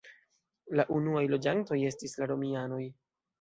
[0.79, 2.83] La unuaj loĝantoj estis la romianoj.